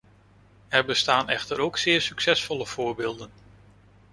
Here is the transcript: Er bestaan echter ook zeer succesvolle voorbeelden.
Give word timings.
Er 0.67 0.85
bestaan 0.85 1.29
echter 1.29 1.59
ook 1.59 1.77
zeer 1.77 2.01
succesvolle 2.01 2.65
voorbeelden. 2.65 3.31